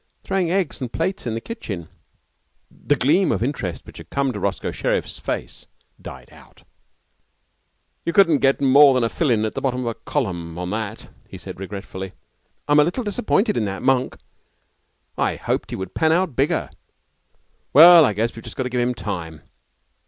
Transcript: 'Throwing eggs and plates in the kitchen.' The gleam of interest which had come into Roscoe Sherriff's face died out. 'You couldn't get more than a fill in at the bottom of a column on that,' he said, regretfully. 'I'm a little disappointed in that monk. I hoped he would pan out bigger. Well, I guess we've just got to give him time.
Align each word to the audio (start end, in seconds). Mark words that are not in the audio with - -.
'Throwing 0.23 0.49
eggs 0.49 0.81
and 0.81 0.91
plates 0.91 1.27
in 1.27 1.35
the 1.35 1.39
kitchen.' 1.39 1.87
The 2.71 2.95
gleam 2.95 3.31
of 3.31 3.43
interest 3.43 3.85
which 3.85 3.99
had 3.99 4.09
come 4.09 4.29
into 4.29 4.39
Roscoe 4.39 4.71
Sherriff's 4.71 5.19
face 5.19 5.67
died 6.01 6.29
out. 6.31 6.63
'You 8.03 8.11
couldn't 8.11 8.39
get 8.39 8.59
more 8.61 8.95
than 8.95 9.03
a 9.03 9.09
fill 9.09 9.29
in 9.29 9.45
at 9.45 9.53
the 9.53 9.61
bottom 9.61 9.81
of 9.81 9.85
a 9.85 9.93
column 9.93 10.57
on 10.57 10.71
that,' 10.71 11.11
he 11.29 11.37
said, 11.37 11.59
regretfully. 11.59 12.13
'I'm 12.67 12.79
a 12.79 12.83
little 12.83 13.03
disappointed 13.03 13.55
in 13.55 13.65
that 13.65 13.83
monk. 13.83 14.17
I 15.19 15.35
hoped 15.35 15.69
he 15.69 15.75
would 15.75 15.93
pan 15.93 16.11
out 16.11 16.35
bigger. 16.35 16.71
Well, 17.71 18.03
I 18.03 18.13
guess 18.13 18.35
we've 18.35 18.41
just 18.43 18.55
got 18.55 18.63
to 18.63 18.69
give 18.69 18.81
him 18.81 18.95
time. 18.95 19.43